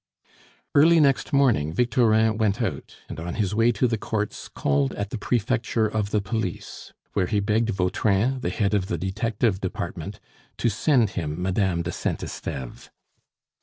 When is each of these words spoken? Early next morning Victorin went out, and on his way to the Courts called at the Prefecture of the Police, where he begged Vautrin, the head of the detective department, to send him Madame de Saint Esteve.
Early 0.73 0.99
next 0.99 1.31
morning 1.31 1.71
Victorin 1.73 2.39
went 2.39 2.59
out, 2.59 2.95
and 3.07 3.19
on 3.19 3.35
his 3.35 3.53
way 3.53 3.71
to 3.73 3.87
the 3.87 3.99
Courts 3.99 4.47
called 4.47 4.93
at 4.93 5.11
the 5.11 5.17
Prefecture 5.19 5.85
of 5.85 6.09
the 6.09 6.21
Police, 6.21 6.91
where 7.13 7.27
he 7.27 7.39
begged 7.39 7.69
Vautrin, 7.69 8.39
the 8.39 8.49
head 8.49 8.73
of 8.73 8.87
the 8.87 8.97
detective 8.97 9.61
department, 9.61 10.19
to 10.57 10.69
send 10.69 11.11
him 11.11 11.39
Madame 11.39 11.83
de 11.83 11.91
Saint 11.91 12.23
Esteve. 12.23 12.89